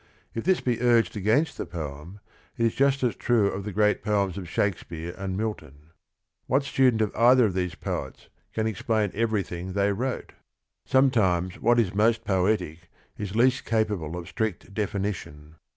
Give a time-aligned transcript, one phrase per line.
[0.33, 2.21] If this be urged against the poem,
[2.57, 5.91] it is just as true of the great poems of Shakespeare and Milton.
[6.47, 10.33] What student of either of these poets can ex plain everything they wrote?
[10.87, 15.57] Sometimes what is most poetic is least capable of strict definition.